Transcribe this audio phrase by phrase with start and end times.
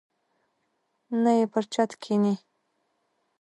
[1.23, 2.35] نه یې پر چت کښیني.